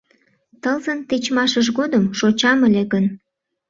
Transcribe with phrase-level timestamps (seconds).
[0.61, 3.05] Тылзын тичмашыж годым шочам ыле гын